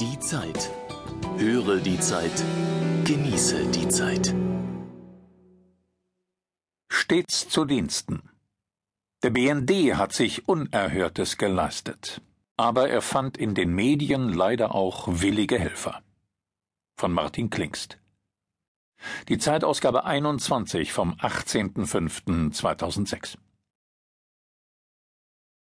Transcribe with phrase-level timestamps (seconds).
[0.00, 0.70] Die Zeit.
[1.38, 2.44] Höre die Zeit.
[3.06, 4.34] Genieße die Zeit.
[6.90, 8.28] Stets zu Diensten.
[9.22, 12.20] Der BND hat sich Unerhörtes geleistet.
[12.58, 16.02] Aber er fand in den Medien leider auch willige Helfer.
[16.98, 17.98] Von Martin Klingst.
[19.28, 23.38] Die Zeitausgabe 21 vom 18.05.2006.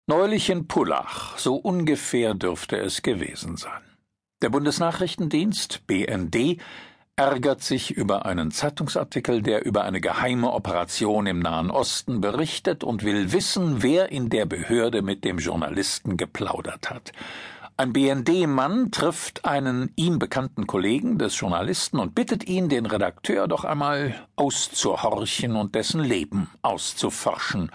[0.06, 3.82] Neulich in Pullach, so ungefähr dürfte es gewesen sein.
[4.42, 6.60] Der Bundesnachrichtendienst BND
[7.14, 13.04] ärgert sich über einen Zeitungsartikel, der über eine geheime Operation im Nahen Osten berichtet und
[13.04, 17.12] will wissen, wer in der Behörde mit dem Journalisten geplaudert hat.
[17.76, 23.64] Ein BND-Mann trifft einen ihm bekannten Kollegen des Journalisten und bittet ihn, den Redakteur doch
[23.64, 27.70] einmal auszuhorchen und dessen Leben auszuforschen.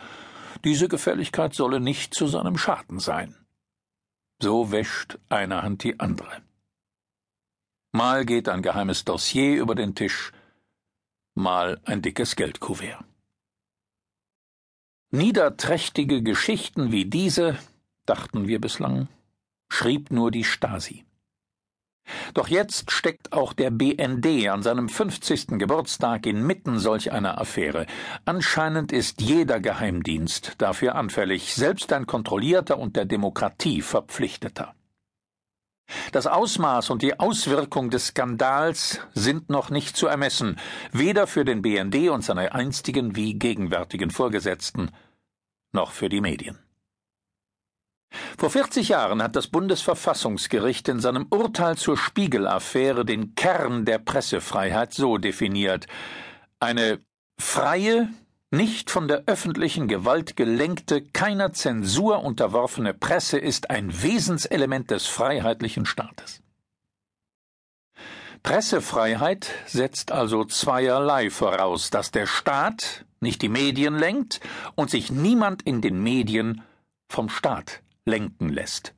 [0.66, 3.38] Diese Gefälligkeit solle nicht zu seinem Schaden sein.
[4.42, 6.47] So wäscht eine Hand die andere.
[7.98, 10.32] Mal geht ein geheimes Dossier über den Tisch,
[11.34, 13.04] mal ein dickes Geldkuvert.
[15.10, 17.58] Niederträchtige Geschichten wie diese,
[18.06, 19.08] dachten wir bislang,
[19.68, 21.06] schrieb nur die Stasi.
[22.36, 25.58] Doch jetzt steckt auch der BND an seinem 50.
[25.58, 27.88] Geburtstag inmitten solch einer Affäre.
[28.26, 34.77] Anscheinend ist jeder Geheimdienst dafür anfällig, selbst ein kontrollierter und der Demokratie verpflichteter.
[36.18, 40.58] Das Ausmaß und die Auswirkung des Skandals sind noch nicht zu ermessen,
[40.92, 44.90] weder für den BND und seine einstigen wie gegenwärtigen Vorgesetzten,
[45.74, 46.58] noch für die Medien.
[48.36, 54.96] Vor 40 Jahren hat das Bundesverfassungsgericht in seinem Urteil zur Spiegel-Affäre den Kern der Pressefreiheit
[54.96, 55.86] so definiert:
[56.60, 57.00] eine
[57.40, 58.10] freie,
[58.52, 65.86] nicht von der öffentlichen Gewalt gelenkte, keiner Zensur unterworfene Presse ist ein Wesenselement des freiheitlichen
[65.86, 66.42] Staates.
[68.44, 74.40] Pressefreiheit setzt also zweierlei voraus, dass der Staat nicht die Medien lenkt
[74.76, 76.62] und sich niemand in den Medien
[77.10, 78.94] vom Staat lenken lässt.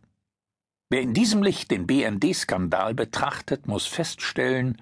[0.90, 4.81] Wer in diesem Licht den BND-Skandal betrachtet, muss feststellen,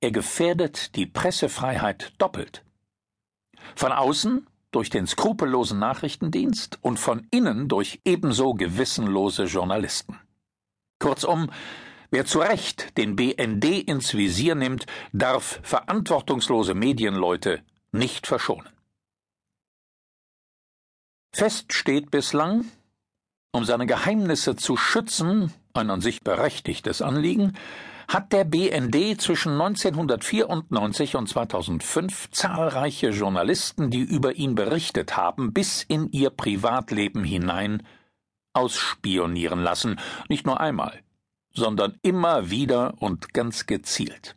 [0.00, 2.64] er gefährdet die Pressefreiheit doppelt.
[3.76, 10.18] Von außen durch den skrupellosen Nachrichtendienst und von innen durch ebenso gewissenlose Journalisten.
[10.98, 11.50] Kurzum,
[12.10, 17.62] wer zu Recht den BND ins Visier nimmt, darf verantwortungslose Medienleute
[17.92, 18.68] nicht verschonen.
[21.32, 22.64] Fest steht bislang,
[23.52, 27.54] um seine Geheimnisse zu schützen, ein an sich berechtigtes Anliegen,
[28.06, 35.82] hat der BND zwischen 1994 und 2005 zahlreiche Journalisten, die über ihn berichtet haben, bis
[35.82, 37.82] in ihr Privatleben hinein
[38.52, 39.98] ausspionieren lassen,
[40.28, 41.00] nicht nur einmal,
[41.52, 44.36] sondern immer wieder und ganz gezielt.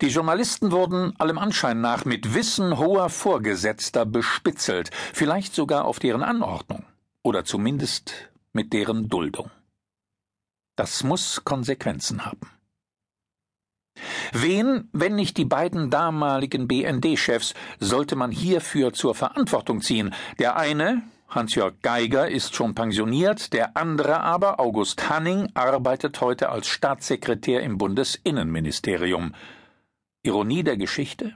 [0.00, 6.22] Die Journalisten wurden allem Anschein nach mit Wissen hoher Vorgesetzter bespitzelt, vielleicht sogar auf deren
[6.22, 6.84] Anordnung
[7.24, 8.14] oder zumindest
[8.52, 9.50] mit deren Duldung.
[10.78, 12.52] Das muss Konsequenzen haben.
[14.32, 20.14] Wen, wenn nicht die beiden damaligen BND-Chefs, sollte man hierfür zur Verantwortung ziehen?
[20.38, 26.68] Der eine, Hans-Jörg Geiger, ist schon pensioniert, der andere aber, August Hanning, arbeitet heute als
[26.68, 29.34] Staatssekretär im Bundesinnenministerium.
[30.22, 31.34] Ironie der Geschichte?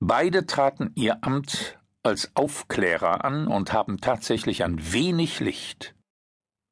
[0.00, 5.94] Beide traten ihr Amt als Aufklärer an und haben tatsächlich ein wenig Licht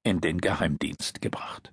[0.03, 1.71] in den Geheimdienst gebracht.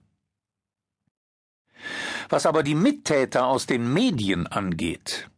[2.32, 5.30] Was aber die Mittäter aus den Medien angeht,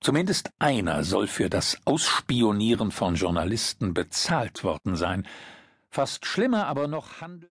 [0.00, 5.26] zumindest einer soll für das Ausspionieren von Journalisten bezahlt worden sein,
[5.90, 7.50] fast schlimmer aber noch handelt